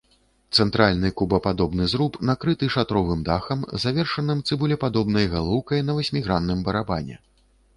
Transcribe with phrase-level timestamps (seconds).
[0.61, 7.25] Цэнтральны кубападобны зруб накрыты шатровым дахам, завершаным цыбулепадобнай галоўкай на васьмігранным барабане.